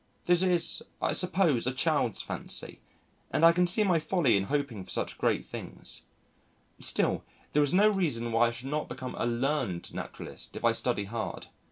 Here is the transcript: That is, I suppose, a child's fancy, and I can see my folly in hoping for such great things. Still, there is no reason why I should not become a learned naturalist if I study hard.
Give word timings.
That 0.25 0.41
is, 0.41 0.81
I 0.99 1.11
suppose, 1.13 1.67
a 1.67 1.71
child's 1.71 2.23
fancy, 2.23 2.81
and 3.29 3.45
I 3.45 3.51
can 3.51 3.67
see 3.67 3.83
my 3.83 3.99
folly 3.99 4.35
in 4.35 4.45
hoping 4.45 4.83
for 4.83 4.89
such 4.89 5.19
great 5.19 5.45
things. 5.45 6.05
Still, 6.79 7.23
there 7.53 7.61
is 7.61 7.71
no 7.71 7.87
reason 7.87 8.31
why 8.31 8.47
I 8.47 8.51
should 8.51 8.69
not 8.69 8.89
become 8.89 9.13
a 9.15 9.27
learned 9.27 9.93
naturalist 9.93 10.55
if 10.55 10.65
I 10.65 10.71
study 10.71 11.03
hard. 11.03 11.49